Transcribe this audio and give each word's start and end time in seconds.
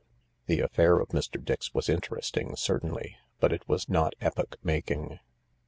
The 0.47 0.61
affair 0.61 0.99
of 0.99 1.09
Mr. 1.09 1.39
Dix 1.45 1.75
was 1.75 1.87
interesting, 1.87 2.55
certainly, 2.55 3.17
but 3.39 3.53
it 3.53 3.69
was 3.69 3.87
not 3.87 4.15
epoch 4.19 4.55
making. 4.63 5.19